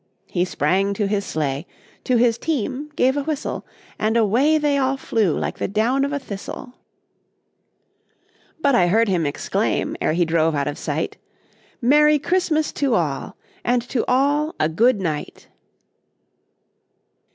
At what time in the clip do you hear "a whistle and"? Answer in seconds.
3.15-4.17